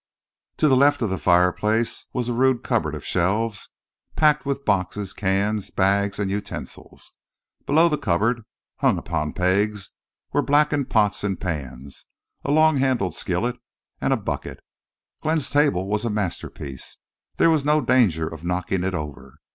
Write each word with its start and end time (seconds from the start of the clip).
To 0.57 0.67
the 0.67 0.75
left 0.75 1.03
of 1.03 1.11
the 1.11 1.19
fireplace 1.19 2.07
was 2.11 2.27
a 2.27 2.33
rude 2.33 2.63
cupboard 2.63 2.95
of 2.95 3.05
shelves, 3.05 3.69
packed 4.15 4.47
with 4.47 4.65
boxes, 4.65 5.13
cans, 5.13 5.69
bags, 5.69 6.17
and 6.17 6.31
utensils. 6.31 7.13
Below 7.67 7.87
the 7.87 7.99
cupboard, 7.99 8.41
hung 8.77 8.97
upon 8.97 9.31
pegs, 9.33 9.91
were 10.33 10.41
blackened 10.41 10.89
pots 10.89 11.23
and 11.23 11.39
pans, 11.39 12.07
a 12.43 12.49
long 12.49 12.77
handled 12.77 13.13
skillet, 13.13 13.59
and 14.01 14.11
a 14.11 14.17
bucket. 14.17 14.61
Glenn's 15.21 15.51
table 15.51 15.87
was 15.87 16.03
a 16.03 16.09
masterpiece. 16.09 16.97
There 17.37 17.51
was 17.51 17.63
no 17.63 17.79
danger 17.79 18.27
of 18.27 18.43
knocking 18.43 18.83
it 18.83 18.95
over. 18.95 19.37